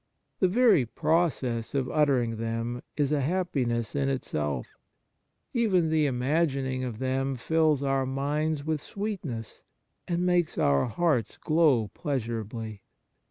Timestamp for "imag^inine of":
6.07-6.97